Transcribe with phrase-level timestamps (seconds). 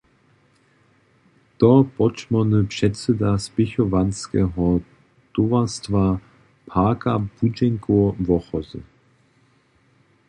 [1.59, 4.69] To podšmórny předsyda spěchowanskeho
[5.35, 6.05] towarstwa
[6.65, 8.81] Parka błudźenkow Wochozy.